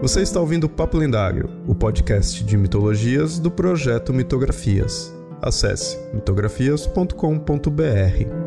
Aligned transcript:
Você 0.00 0.22
está 0.22 0.40
ouvindo 0.40 0.66
Papo 0.66 0.96
Lendário, 0.96 1.50
o 1.66 1.74
podcast 1.74 2.42
de 2.42 2.56
mitologias 2.56 3.38
do 3.38 3.50
projeto 3.50 4.14
Mitografias. 4.14 5.14
Acesse 5.42 5.98
mitografias.com.br. 6.14 8.39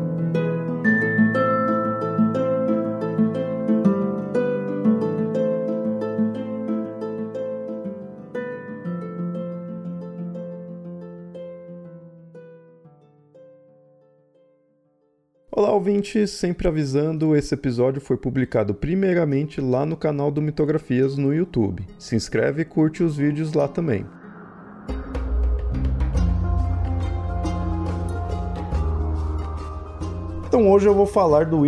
Olá, 15.56 15.72
ouvintes! 15.72 16.32
Sempre 16.32 16.66
avisando, 16.66 17.36
esse 17.36 17.54
episódio 17.54 18.00
foi 18.00 18.16
publicado 18.16 18.74
primeiramente 18.74 19.60
lá 19.60 19.86
no 19.86 19.96
canal 19.96 20.28
do 20.28 20.42
Mitografias 20.42 21.16
no 21.16 21.32
YouTube. 21.32 21.86
Se 21.96 22.16
inscreve 22.16 22.62
e 22.62 22.64
curte 22.64 23.04
os 23.04 23.16
vídeos 23.16 23.52
lá 23.52 23.68
também. 23.68 24.04
Então 30.48 30.68
hoje 30.68 30.88
eu 30.88 30.94
vou 30.94 31.06
falar 31.06 31.44
do 31.44 31.64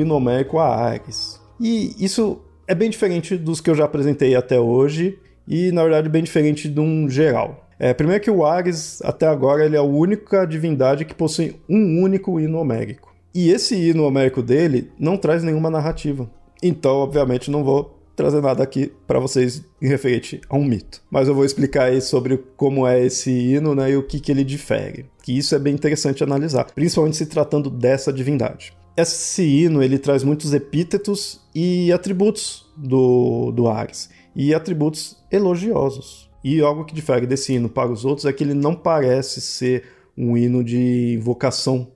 a 0.59 0.65
Ares. 0.65 1.41
E 1.61 1.95
isso 2.05 2.41
é 2.66 2.75
bem 2.75 2.91
diferente 2.91 3.37
dos 3.37 3.61
que 3.61 3.71
eu 3.71 3.77
já 3.77 3.85
apresentei 3.85 4.35
até 4.35 4.59
hoje 4.59 5.16
e 5.47 5.71
na 5.71 5.85
verdade 5.85 6.09
bem 6.09 6.25
diferente 6.25 6.69
de 6.69 6.80
um 6.80 7.09
geral. 7.09 7.69
É, 7.79 7.95
primeiro 7.95 8.21
que 8.21 8.30
o 8.33 8.45
Ares, 8.45 9.01
até 9.03 9.29
agora, 9.29 9.65
ele 9.65 9.77
é 9.77 9.79
a 9.79 9.85
única 9.85 10.45
divindade 10.45 11.05
que 11.05 11.15
possui 11.15 11.55
um 11.69 12.03
único 12.03 12.41
hino 12.41 12.59
homérico. 12.59 13.05
E 13.37 13.51
esse 13.51 13.77
hino 13.77 14.05
homérico 14.05 14.43
dele 14.43 14.91
não 14.99 15.19
traz 15.19 15.45
nenhuma 15.45 15.69
narrativa. 15.69 16.27
Então, 16.63 16.95
obviamente, 16.97 17.51
não 17.51 17.63
vou 17.63 18.01
trazer 18.17 18.41
nada 18.41 18.63
aqui 18.63 18.91
para 19.07 19.21
vocês 19.21 19.63
em 19.80 19.87
referente 19.87 20.41
a 20.49 20.57
um 20.57 20.65
mito. 20.65 21.02
Mas 21.10 21.29
eu 21.29 21.35
vou 21.35 21.45
explicar 21.45 21.91
aí 21.91 22.01
sobre 22.01 22.38
como 22.57 22.87
é 22.87 23.05
esse 23.05 23.30
hino 23.30 23.75
né, 23.75 23.91
e 23.91 23.97
o 23.99 24.02
que, 24.02 24.21
que 24.21 24.33
ele 24.33 24.43
difere. 24.43 25.05
Que 25.23 25.37
isso 25.37 25.55
é 25.55 25.59
bem 25.59 25.75
interessante 25.75 26.25
analisar, 26.25 26.65
principalmente 26.65 27.19
se 27.19 27.27
tratando 27.27 27.69
dessa 27.69 28.10
divindade. 28.10 28.73
Esse 28.97 29.43
hino 29.43 29.82
ele 29.82 29.99
traz 29.99 30.25
muitos 30.25 30.55
epítetos 30.55 31.43
e 31.55 31.93
atributos 31.93 32.65
do, 32.75 33.53
do 33.53 33.69
Ares, 33.69 34.09
e 34.35 34.55
atributos 34.55 35.15
elogiosos. 35.30 36.30
E 36.43 36.63
algo 36.63 36.87
que 36.87 36.95
difere 36.95 37.27
desse 37.27 37.53
hino 37.53 37.69
para 37.69 37.93
os 37.93 38.03
outros 38.03 38.25
é 38.25 38.32
que 38.32 38.43
ele 38.43 38.55
não 38.55 38.75
parece 38.75 39.43
ser 39.43 39.85
um 40.16 40.38
hino 40.38 40.65
de 40.65 41.13
invocação 41.13 41.88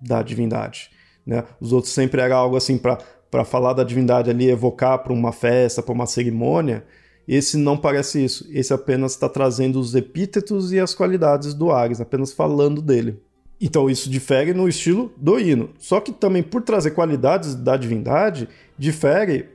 da 0.00 0.22
divindade. 0.22 0.93
Né? 1.26 1.44
Os 1.60 1.72
outros 1.72 1.92
sempre 1.92 2.20
era 2.20 2.36
algo 2.36 2.56
assim 2.56 2.78
para 2.78 3.44
falar 3.44 3.72
da 3.72 3.84
divindade 3.84 4.30
ali, 4.30 4.48
evocar 4.48 4.98
para 5.02 5.12
uma 5.12 5.32
festa, 5.32 5.82
para 5.82 5.94
uma 5.94 6.06
cerimônia. 6.06 6.84
Esse 7.26 7.56
não 7.56 7.76
parece 7.76 8.22
isso. 8.24 8.46
Esse 8.50 8.72
apenas 8.72 9.12
está 9.12 9.28
trazendo 9.28 9.80
os 9.80 9.94
epítetos 9.94 10.72
e 10.72 10.78
as 10.78 10.94
qualidades 10.94 11.54
do 11.54 11.70
Ares, 11.70 12.00
apenas 12.00 12.32
falando 12.32 12.82
dele. 12.82 13.20
Então 13.60 13.88
isso 13.88 14.10
difere 14.10 14.52
no 14.52 14.68
estilo 14.68 15.12
do 15.16 15.38
hino. 15.38 15.70
Só 15.78 16.00
que 16.00 16.12
também 16.12 16.42
por 16.42 16.62
trazer 16.62 16.90
qualidades 16.90 17.54
da 17.54 17.76
divindade, 17.76 18.48
difere 18.78 19.48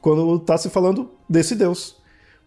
quando 0.00 0.36
está 0.36 0.56
se 0.56 0.70
falando 0.70 1.10
desse 1.28 1.54
deus. 1.54 1.96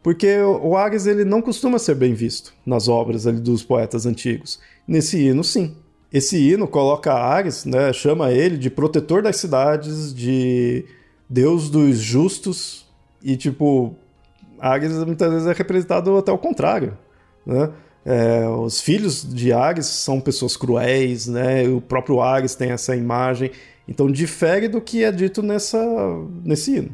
Porque 0.01 0.37
o 0.39 0.77
Ares 0.77 1.05
ele 1.05 1.25
não 1.25 1.41
costuma 1.41 1.77
ser 1.77 1.95
bem 1.95 2.13
visto 2.13 2.53
nas 2.65 2.87
obras 2.87 3.27
ali 3.27 3.39
dos 3.39 3.63
poetas 3.63 4.05
antigos. 4.05 4.59
Nesse 4.87 5.19
hino, 5.19 5.43
sim. 5.43 5.75
Esse 6.11 6.37
hino 6.37 6.67
coloca 6.67 7.13
Ares, 7.13 7.65
né, 7.65 7.93
chama 7.93 8.31
ele 8.31 8.57
de 8.57 8.69
protetor 8.69 9.21
das 9.21 9.35
cidades, 9.37 10.13
de 10.13 10.85
deus 11.29 11.69
dos 11.69 11.99
justos, 11.99 12.87
e 13.23 13.37
tipo, 13.37 13.95
Ares 14.59 14.91
muitas 15.05 15.31
vezes 15.31 15.47
é 15.47 15.53
representado 15.53 16.17
até 16.17 16.31
o 16.31 16.37
contrário, 16.37 16.97
né? 17.45 17.69
É, 18.05 18.47
os 18.47 18.81
filhos 18.81 19.27
de 19.31 19.53
Ares 19.53 19.85
são 19.85 20.19
pessoas 20.19 20.57
cruéis, 20.57 21.27
né? 21.27 21.67
O 21.67 21.79
próprio 21.79 22.21
Ares 22.21 22.55
tem 22.55 22.71
essa 22.71 22.95
imagem, 22.95 23.51
então 23.87 24.11
difere 24.11 24.67
do 24.67 24.81
que 24.81 25.03
é 25.03 25.11
dito 25.11 25.43
nessa, 25.43 25.79
nesse 26.43 26.77
hino. 26.77 26.91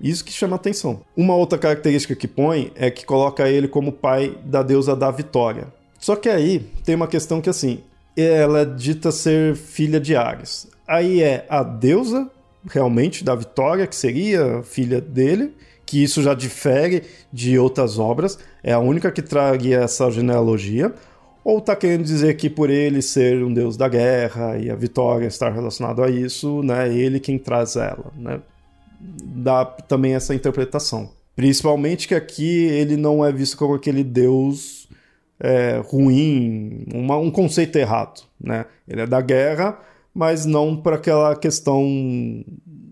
Isso 0.00 0.24
que 0.24 0.32
chama 0.32 0.56
atenção. 0.56 1.00
Uma 1.16 1.34
outra 1.34 1.58
característica 1.58 2.14
que 2.14 2.28
põe 2.28 2.72
é 2.74 2.90
que 2.90 3.04
coloca 3.04 3.48
ele 3.48 3.68
como 3.68 3.92
pai 3.92 4.36
da 4.44 4.62
deusa 4.62 4.94
da 4.94 5.10
vitória. 5.10 5.66
Só 5.98 6.14
que 6.14 6.28
aí 6.28 6.60
tem 6.84 6.94
uma 6.94 7.08
questão 7.08 7.40
que 7.40 7.50
assim, 7.50 7.80
ela 8.22 8.60
é 8.60 8.64
dita 8.64 9.10
ser 9.12 9.54
filha 9.54 10.00
de 10.00 10.16
Ares. 10.16 10.66
Aí 10.86 11.22
é 11.22 11.46
a 11.48 11.62
deusa, 11.62 12.30
realmente, 12.68 13.22
da 13.24 13.34
Vitória, 13.34 13.86
que 13.86 13.96
seria 13.96 14.62
filha 14.62 15.00
dele, 15.00 15.54
que 15.84 16.02
isso 16.02 16.22
já 16.22 16.34
difere 16.34 17.02
de 17.32 17.58
outras 17.58 17.98
obras, 17.98 18.38
é 18.62 18.72
a 18.72 18.78
única 18.78 19.10
que 19.10 19.22
traria 19.22 19.80
essa 19.80 20.10
genealogia. 20.10 20.92
Ou 21.42 21.58
está 21.58 21.74
querendo 21.74 22.04
dizer 22.04 22.36
que 22.36 22.50
por 22.50 22.68
ele 22.68 23.00
ser 23.00 23.42
um 23.42 23.52
deus 23.52 23.76
da 23.76 23.88
guerra 23.88 24.58
e 24.58 24.70
a 24.70 24.74
vitória 24.74 25.26
estar 25.26 25.50
relacionado 25.50 26.02
a 26.02 26.10
isso, 26.10 26.62
né, 26.62 26.92
ele 26.92 27.18
quem 27.18 27.38
traz 27.38 27.76
ela, 27.76 28.12
né? 28.16 28.40
Dá 29.00 29.64
também 29.64 30.14
essa 30.14 30.34
interpretação. 30.34 31.10
Principalmente 31.34 32.08
que 32.08 32.14
aqui 32.14 32.66
ele 32.66 32.96
não 32.96 33.24
é 33.24 33.32
visto 33.32 33.56
como 33.56 33.74
aquele 33.74 34.04
deus 34.04 34.77
é, 35.40 35.80
ruim, 35.84 36.84
uma, 36.92 37.16
um 37.16 37.30
conceito 37.30 37.76
errado. 37.76 38.22
Né? 38.40 38.66
Ele 38.86 39.02
é 39.02 39.06
da 39.06 39.20
guerra, 39.20 39.78
mas 40.14 40.44
não 40.44 40.76
para 40.76 40.96
aquela 40.96 41.36
questão 41.36 41.84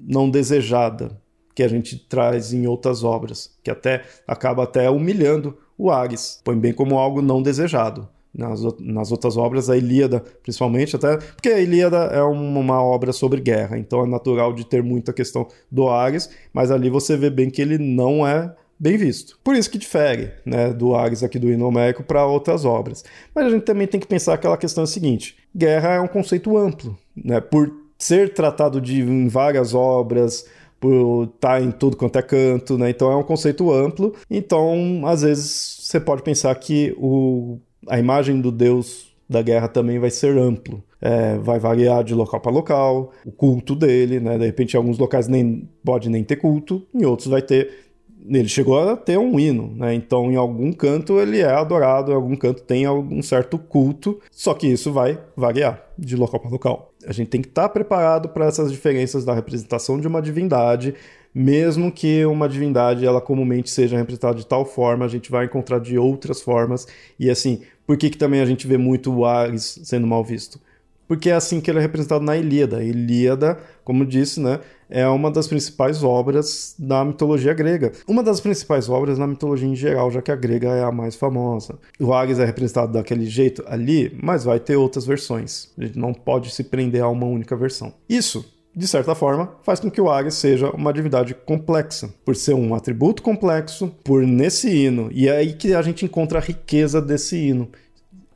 não 0.07 0.31
desejada 0.31 1.21
que 1.55 1.63
a 1.63 1.69
gente 1.69 1.97
traz 1.97 2.53
em 2.53 2.67
outras 2.67 3.03
obras, 3.03 3.51
que 3.65 3.71
até 3.71 4.05
acaba 4.29 4.65
até 4.65 4.91
humilhando 4.91 5.57
o 5.79 5.91
Ares, 5.91 6.41
põe 6.45 6.57
bem 6.59 6.73
como 6.73 6.99
algo 6.99 7.23
não 7.23 7.43
desejado. 7.43 8.09
Nas, 8.33 8.61
nas 8.79 9.11
outras 9.11 9.39
obras, 9.39 9.71
a 9.71 9.79
Ilíada, 9.79 10.23
principalmente, 10.43 10.95
até 10.95 11.17
porque 11.17 11.49
a 11.49 11.59
Ilíada 11.59 11.97
é 11.97 12.23
uma, 12.23 12.61
uma 12.61 12.83
obra 12.83 13.11
sobre 13.11 13.41
guerra, 13.41 13.79
então 13.79 14.05
é 14.05 14.07
natural 14.07 14.53
de 14.53 14.67
ter 14.67 14.83
muita 14.83 15.11
questão 15.11 15.49
do 15.73 15.89
Ares, 15.89 16.29
mas 16.53 16.71
ali 16.71 16.91
você 16.91 17.17
vê 17.17 17.31
bem 17.31 17.49
que 17.49 17.63
ele 17.63 17.79
não 17.79 18.27
é 18.27 18.55
bem 18.79 18.97
visto. 18.97 19.39
Por 19.43 19.55
isso 19.55 19.71
que 19.71 19.79
difere 19.79 20.33
né, 20.45 20.73
do 20.73 20.95
Ares 20.95 21.23
aqui 21.23 21.39
do 21.39 21.51
hino 21.51 21.67
homérico 21.67 22.03
para 22.03 22.27
outras 22.27 22.65
obras. 22.65 23.05
Mas 23.35 23.47
a 23.47 23.51
gente 23.51 23.65
também 23.65 23.87
tem 23.87 24.01
que 24.01 24.07
pensar 24.07 24.35
aquela 24.35 24.57
questão 24.57 24.85
é 24.85 24.87
seguinte: 24.87 25.37
guerra 25.55 25.95
é 25.95 26.01
um 26.01 26.09
conceito 26.09 26.57
amplo, 26.57 26.97
né? 27.17 27.41
Por 27.41 27.73
ser 27.99 28.35
tratado 28.35 28.81
de 28.81 29.01
em 29.01 29.29
várias 29.29 29.75
obras, 29.75 30.47
por 30.79 31.25
estar 31.25 31.59
tá 31.59 31.61
em 31.61 31.71
tudo 31.71 31.97
quanto 31.97 32.19
é 32.19 32.23
canto, 32.23 32.77
né? 32.77 32.91
Então 32.91 33.11
é 33.11 33.17
um 33.17 33.23
conceito 33.23 33.73
amplo. 33.73 34.15
Então, 34.31 35.03
às 35.07 35.23
vezes, 35.23 35.79
você 35.83 35.99
pode 35.99 36.23
pensar 36.23 36.55
que 36.57 36.95
o, 36.99 37.59
a 37.89 37.99
imagem 37.99 38.41
do 38.41 38.53
deus 38.53 39.15
da 39.29 39.43
guerra 39.43 39.69
também 39.69 39.99
vai 39.99 40.11
ser 40.11 40.37
amplo. 40.39 40.83
É, 41.01 41.37
vai 41.39 41.59
variar 41.59 42.03
de 42.03 42.15
local 42.15 42.41
para 42.41 42.51
local, 42.51 43.13
o 43.25 43.31
culto 43.31 43.75
dele, 43.75 44.19
né? 44.19 44.39
De 44.39 44.47
repente, 44.47 44.75
em 44.75 44.77
alguns 44.77 44.99
locais 44.99 45.29
nem 45.29 45.69
pode 45.85 46.09
nem 46.09 46.25
ter 46.25 46.37
culto, 46.37 46.87
em 46.95 47.05
outros 47.05 47.29
vai 47.29 47.43
ter 47.43 47.86
ele 48.29 48.49
chegou 48.49 48.79
a 48.79 48.97
ter 48.97 49.19
um 49.19 49.39
hino, 49.39 49.73
né? 49.77 49.95
Então, 49.95 50.31
em 50.31 50.37
algum 50.37 50.73
canto 50.73 51.19
ele 51.19 51.41
é 51.41 51.51
adorado, 51.51 52.11
em 52.11 52.15
algum 52.15 52.37
canto 52.37 52.63
tem 52.63 52.85
algum 52.85 53.23
certo 53.23 53.59
culto, 53.59 54.21
só 54.31 54.55
que 54.55 54.67
isso 54.67 54.93
vai 54.93 55.19
variar 55.37 55.83
de 55.99 56.17
local 56.17 56.41
para 56.41 56.51
local. 56.51 56.93
A 57.07 57.13
gente 57.13 57.29
tem 57.29 57.41
que 57.41 57.49
estar 57.49 57.63
tá 57.63 57.69
preparado 57.69 58.29
para 58.29 58.47
essas 58.47 58.71
diferenças 58.73 59.25
da 59.25 59.35
representação 59.35 60.01
de 60.01 60.09
uma 60.09 60.21
divindade, 60.21 60.95
mesmo 61.35 61.93
que 61.93 62.25
uma 62.25 62.49
divindade 62.49 63.05
ela 63.05 63.21
comumente 63.21 63.71
seja 63.71 63.97
representada 63.97 64.39
de 64.39 64.47
tal 64.47 64.65
forma, 64.65 65.05
a 65.05 65.09
gente 65.09 65.31
vai 65.31 65.45
encontrar 65.45 65.79
de 65.79 65.99
outras 65.99 66.41
formas. 66.41 66.87
E 67.19 67.29
assim, 67.31 67.61
por 67.87 67.97
que, 67.97 68.11
que 68.11 68.19
também 68.19 68.41
a 68.41 68.47
gente 68.47 68.67
vê 68.67 68.79
muito 68.79 69.13
o 69.15 69.25
Ares 69.25 69.79
sendo 69.85 70.07
mal 70.07 70.25
visto? 70.25 70.59
Porque 71.07 71.31
é 71.31 71.35
assim 71.35 71.61
que 71.61 71.71
ele 71.71 71.79
é 71.79 71.83
representado 71.83 72.25
na 72.25 72.37
Ilíada. 72.37 72.79
A 72.79 72.85
Ilíada, 72.85 73.59
como 73.85 74.05
disse, 74.05 74.41
né, 74.41 74.61
é 74.89 75.07
uma 75.09 75.31
das 75.31 75.47
principais 75.47 76.03
obras 76.03 76.75
da 76.79 77.05
mitologia 77.05 77.53
grega. 77.55 77.93
Uma 78.07 78.23
das 78.23 78.41
principais 78.41 78.89
obras 78.89 79.19
na 79.19 79.27
mitologia 79.27 79.69
em 79.69 79.77
geral, 79.77 80.11
já 80.11 80.23
que 80.23 80.31
a 80.31 80.37
grega 80.37 80.69
é 80.69 80.83
a 80.83 80.93
mais 80.93 81.17
famosa. 81.17 81.79
O 81.99 82.13
Ares 82.13 82.39
é 82.39 82.45
representado 82.45 82.93
daquele 82.93 83.27
jeito 83.27 83.65
ali, 83.67 84.17
mas 84.23 84.45
vai 84.45 84.61
ter 84.61 84.77
outras 84.77 85.05
versões. 85.05 85.71
A 85.77 85.85
gente 85.85 85.99
não 85.99 86.13
pode 86.13 86.51
se 86.51 86.65
prender 86.65 87.03
a 87.03 87.09
uma 87.09 87.27
única 87.27 87.57
versão. 87.57 87.93
Isso 88.09 88.57
de 88.77 88.87
certa 88.87 89.15
forma, 89.15 89.55
faz 89.63 89.81
com 89.81 89.91
que 89.91 90.01
o 90.03 90.11
Ares 90.11 90.35
seja 90.35 90.69
uma 90.69 90.93
divindade 90.93 91.35
complexa, 91.35 92.11
por 92.27 92.37
ser 92.37 92.53
um 92.53 92.75
atributo 92.75 93.23
complexo, 93.23 93.91
por 94.05 94.23
nesse 94.27 94.69
hino. 94.69 95.09
E 95.13 95.29
é 95.29 95.39
aí 95.39 95.55
que 95.55 95.73
a 95.73 95.81
gente 95.81 96.05
encontra 96.05 96.39
a 96.39 96.43
riqueza 96.43 97.01
desse 97.01 97.39
hino. 97.39 97.71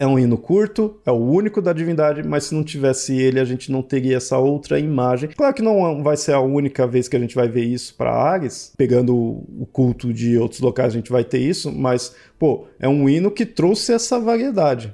É 0.00 0.06
um 0.06 0.18
hino 0.18 0.38
curto, 0.38 0.98
é 1.04 1.10
o 1.10 1.16
único 1.16 1.60
da 1.60 1.74
divindade, 1.74 2.26
mas 2.26 2.44
se 2.44 2.54
não 2.54 2.64
tivesse 2.64 3.20
ele, 3.20 3.38
a 3.38 3.44
gente 3.44 3.70
não 3.70 3.82
teria 3.82 4.16
essa 4.16 4.38
outra 4.38 4.78
imagem. 4.78 5.28
Claro 5.28 5.54
que 5.54 5.60
não 5.60 6.02
vai 6.02 6.16
ser 6.16 6.32
a 6.32 6.40
única 6.40 6.86
vez 6.86 7.06
que 7.06 7.16
a 7.16 7.20
gente 7.20 7.34
vai 7.34 7.50
ver 7.50 7.64
isso 7.64 7.94
para 7.96 8.10
Ares, 8.10 8.72
pegando 8.78 9.14
o 9.14 9.68
culto 9.70 10.10
de 10.10 10.38
outros 10.38 10.62
locais 10.62 10.94
a 10.94 10.96
gente 10.96 11.12
vai 11.12 11.22
ter 11.22 11.40
isso, 11.40 11.70
mas, 11.70 12.16
pô, 12.38 12.64
é 12.78 12.88
um 12.88 13.10
hino 13.10 13.30
que 13.30 13.44
trouxe 13.44 13.92
essa 13.92 14.18
variedade. 14.18 14.90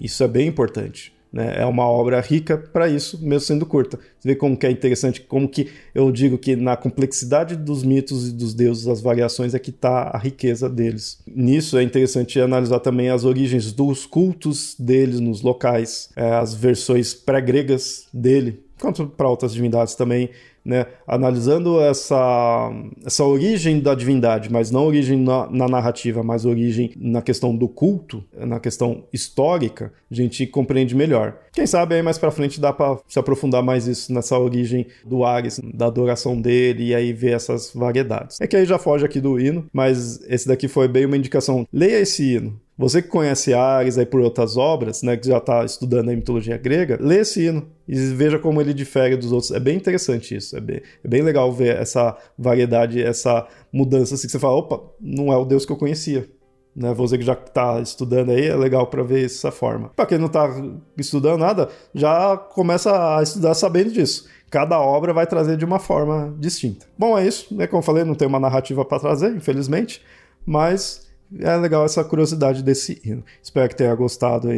Isso 0.00 0.24
é 0.24 0.28
bem 0.28 0.48
importante. 0.48 1.12
Né? 1.32 1.56
É 1.58 1.66
uma 1.66 1.86
obra 1.86 2.20
rica 2.20 2.56
para 2.56 2.88
isso, 2.88 3.18
mesmo 3.22 3.40
sendo 3.40 3.66
curta. 3.66 3.98
Você 4.18 4.28
vê 4.28 4.34
como 4.34 4.56
que 4.56 4.66
é 4.66 4.70
interessante, 4.70 5.20
como 5.20 5.48
que 5.48 5.68
eu 5.94 6.10
digo 6.10 6.38
que 6.38 6.56
na 6.56 6.76
complexidade 6.76 7.56
dos 7.56 7.82
mitos 7.82 8.28
e 8.28 8.32
dos 8.32 8.54
deuses, 8.54 8.88
as 8.88 9.00
variações 9.00 9.54
é 9.54 9.58
que 9.58 9.70
está 9.70 10.10
a 10.14 10.18
riqueza 10.18 10.68
deles. 10.68 11.18
Nisso 11.26 11.76
é 11.76 11.82
interessante 11.82 12.40
analisar 12.40 12.80
também 12.80 13.10
as 13.10 13.24
origens 13.24 13.72
dos 13.72 14.06
cultos 14.06 14.74
deles 14.78 15.20
nos 15.20 15.42
locais, 15.42 16.10
é, 16.16 16.32
as 16.32 16.54
versões 16.54 17.14
pré-gregas 17.14 18.06
dele, 18.12 18.60
quanto 18.80 19.06
para 19.06 19.28
outras 19.28 19.52
divindades 19.52 19.94
também, 19.94 20.30
né, 20.68 20.84
analisando 21.06 21.80
essa, 21.80 22.70
essa 23.02 23.24
origem 23.24 23.80
da 23.80 23.94
divindade, 23.94 24.52
mas 24.52 24.70
não 24.70 24.86
origem 24.86 25.18
na, 25.18 25.50
na, 25.50 25.66
narrativa, 25.66 26.22
mas 26.22 26.44
origem 26.44 26.92
na 26.94 27.22
questão 27.22 27.56
do 27.56 27.66
culto, 27.66 28.22
na 28.36 28.60
questão 28.60 29.04
histórica, 29.10 29.90
a 30.10 30.14
gente 30.14 30.46
compreende 30.46 30.94
melhor. 30.94 31.38
Quem 31.54 31.66
sabe 31.66 31.94
aí 31.94 32.02
mais 32.02 32.18
para 32.18 32.30
frente 32.30 32.60
dá 32.60 32.70
para 32.70 32.98
se 33.08 33.18
aprofundar 33.18 33.62
mais 33.62 33.86
isso 33.86 34.12
nessa 34.12 34.38
origem 34.38 34.86
do 35.06 35.24
Ares, 35.24 35.58
da 35.72 35.86
adoração 35.86 36.38
dele 36.38 36.88
e 36.88 36.94
aí 36.94 37.14
ver 37.14 37.32
essas 37.32 37.72
variedades. 37.74 38.38
É 38.38 38.46
que 38.46 38.54
aí 38.54 38.66
já 38.66 38.78
foge 38.78 39.06
aqui 39.06 39.22
do 39.22 39.40
hino, 39.40 39.66
mas 39.72 40.20
esse 40.28 40.46
daqui 40.46 40.68
foi 40.68 40.86
bem 40.86 41.06
uma 41.06 41.16
indicação. 41.16 41.66
Leia 41.72 42.00
esse 42.00 42.34
hino, 42.34 42.60
você 42.78 43.02
que 43.02 43.08
conhece 43.08 43.52
Ares 43.52 43.98
aí 43.98 44.06
por 44.06 44.20
outras 44.20 44.56
obras, 44.56 45.02
né, 45.02 45.16
que 45.16 45.26
já 45.26 45.38
está 45.38 45.64
estudando 45.64 46.10
a 46.10 46.14
mitologia 46.14 46.56
grega, 46.56 46.96
lê 47.00 47.18
esse 47.18 47.44
hino 47.44 47.66
e 47.88 47.96
veja 47.96 48.38
como 48.38 48.60
ele 48.60 48.72
difere 48.72 49.16
dos 49.16 49.32
outros. 49.32 49.50
É 49.50 49.58
bem 49.58 49.76
interessante 49.76 50.36
isso, 50.36 50.56
é 50.56 50.60
bem, 50.60 50.80
é 51.04 51.08
bem 51.08 51.22
legal 51.22 51.52
ver 51.52 51.76
essa 51.76 52.16
variedade, 52.38 53.02
essa 53.02 53.48
mudança, 53.72 54.14
assim, 54.14 54.28
que 54.28 54.32
você 54.32 54.38
fala, 54.38 54.54
opa, 54.54 54.80
não 55.00 55.32
é 55.32 55.36
o 55.36 55.44
Deus 55.44 55.66
que 55.66 55.72
eu 55.72 55.76
conhecia. 55.76 56.28
Né, 56.76 56.94
você 56.94 57.18
que 57.18 57.24
já 57.24 57.32
está 57.32 57.80
estudando 57.80 58.30
aí, 58.30 58.46
é 58.46 58.54
legal 58.54 58.86
para 58.86 59.02
ver 59.02 59.22
dessa 59.22 59.50
forma. 59.50 59.88
Para 59.96 60.06
quem 60.06 60.16
não 60.16 60.26
está 60.26 60.48
estudando 60.96 61.40
nada, 61.40 61.68
já 61.92 62.36
começa 62.36 63.16
a 63.18 63.20
estudar 63.20 63.54
sabendo 63.54 63.90
disso. 63.90 64.28
Cada 64.48 64.80
obra 64.80 65.12
vai 65.12 65.26
trazer 65.26 65.56
de 65.56 65.64
uma 65.64 65.80
forma 65.80 66.32
distinta. 66.38 66.86
Bom, 66.96 67.18
é 67.18 67.26
isso. 67.26 67.52
Né? 67.52 67.66
Como 67.66 67.80
eu 67.80 67.84
falei, 67.84 68.04
não 68.04 68.14
tem 68.14 68.28
uma 68.28 68.38
narrativa 68.38 68.84
para 68.84 69.00
trazer, 69.00 69.34
infelizmente, 69.34 70.00
mas 70.46 71.07
é 71.38 71.56
legal 71.56 71.84
essa 71.84 72.02
curiosidade 72.04 72.62
desse 72.62 73.00
hino. 73.04 73.24
Espero 73.42 73.68
que 73.68 73.76
tenha 73.76 73.94
gostado 73.94 74.48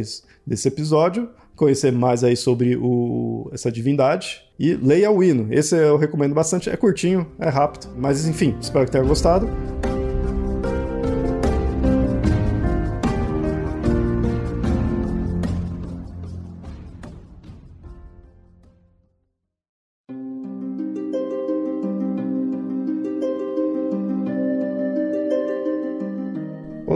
desse 0.46 0.68
episódio, 0.68 1.28
conhecer 1.56 1.92
mais 1.92 2.24
aí 2.24 2.36
sobre 2.36 2.76
o, 2.76 3.50
essa 3.52 3.70
divindade 3.70 4.42
e 4.58 4.74
leia 4.74 5.10
o 5.10 5.22
hino. 5.22 5.48
Esse 5.50 5.76
eu 5.76 5.96
recomendo 5.96 6.34
bastante, 6.34 6.70
é 6.70 6.76
curtinho, 6.76 7.26
é 7.38 7.48
rápido, 7.48 7.88
mas 7.96 8.26
enfim, 8.26 8.56
espero 8.60 8.84
que 8.86 8.92
tenha 8.92 9.04
gostado. 9.04 9.48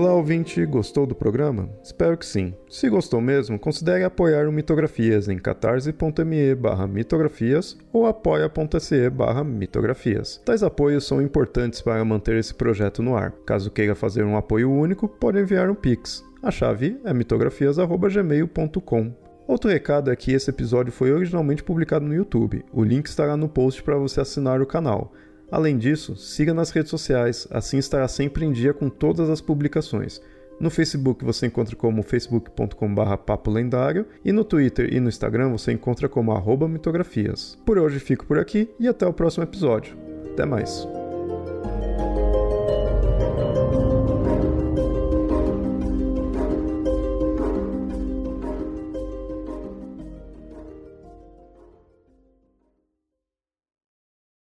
Ouvinte, 0.02 0.66
gostou 0.66 1.06
do 1.06 1.14
programa? 1.14 1.70
Espero 1.80 2.18
que 2.18 2.26
sim. 2.26 2.52
Se 2.68 2.88
gostou 2.88 3.20
mesmo, 3.20 3.58
considere 3.58 4.02
apoiar 4.02 4.48
o 4.48 4.52
Mitografias 4.52 5.28
em 5.28 5.38
catarse.me 5.38 6.56
mitografias 6.88 7.78
ou 7.92 8.04
apoia.se 8.04 9.08
mitografias. 9.46 10.42
Tais 10.44 10.64
apoios 10.64 11.06
são 11.06 11.22
importantes 11.22 11.80
para 11.80 12.04
manter 12.04 12.36
esse 12.36 12.52
projeto 12.52 13.04
no 13.04 13.16
ar. 13.16 13.30
Caso 13.46 13.70
queira 13.70 13.94
fazer 13.94 14.24
um 14.24 14.36
apoio 14.36 14.68
único, 14.68 15.06
pode 15.06 15.38
enviar 15.38 15.70
um 15.70 15.76
Pix. 15.76 16.24
A 16.42 16.50
chave 16.50 17.00
é 17.04 17.14
mitografias.gmail.com. 17.14 19.12
Outro 19.46 19.70
recado 19.70 20.10
é 20.10 20.16
que 20.16 20.32
esse 20.32 20.50
episódio 20.50 20.90
foi 20.92 21.12
originalmente 21.12 21.62
publicado 21.62 22.04
no 22.04 22.14
YouTube. 22.14 22.64
O 22.72 22.82
link 22.82 23.06
estará 23.06 23.36
no 23.36 23.48
post 23.48 23.82
para 23.82 23.96
você 23.96 24.20
assinar 24.20 24.60
o 24.60 24.66
canal. 24.66 25.12
Além 25.50 25.78
disso, 25.78 26.16
siga 26.16 26.52
nas 26.52 26.70
redes 26.70 26.90
sociais, 26.90 27.46
assim 27.50 27.78
estará 27.78 28.08
sempre 28.08 28.44
em 28.44 28.52
dia 28.52 28.74
com 28.74 28.88
todas 28.88 29.30
as 29.30 29.40
publicações. 29.40 30.20
No 30.58 30.70
Facebook 30.70 31.24
você 31.24 31.46
encontra 31.46 31.74
como 31.74 32.02
facebook.com.br 32.02 33.16
papo 33.26 33.50
lendário 33.50 34.06
e 34.24 34.32
no 34.32 34.44
Twitter 34.44 34.92
e 34.92 35.00
no 35.00 35.08
Instagram 35.08 35.50
você 35.50 35.72
encontra 35.72 36.08
como 36.08 36.32
arroba 36.32 36.68
mitografias. 36.68 37.58
Por 37.66 37.78
hoje 37.78 37.98
fico 37.98 38.24
por 38.24 38.38
aqui 38.38 38.70
e 38.78 38.86
até 38.86 39.06
o 39.06 39.12
próximo 39.12 39.44
episódio. 39.44 39.96
Até 40.32 40.44
mais! 40.46 41.03